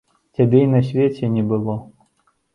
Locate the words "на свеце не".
0.71-1.43